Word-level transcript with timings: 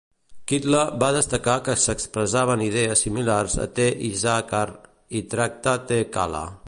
Kitlle 0.51 0.79
va 1.01 1.09
destacar 1.17 1.57
que 1.67 1.75
s"expressaven 1.81 2.63
idees 2.69 3.05
similars 3.07 3.59
a 3.67 3.69
T. 3.81 3.87
Issachar 4.09 4.67
i 5.21 5.23
Tractate 5.35 6.01
Kalla. 6.19 6.43